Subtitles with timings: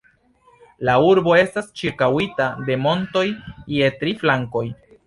[0.89, 3.27] La urbo estas ĉirkaŭita de montoj
[3.79, 4.69] je tri flankoj.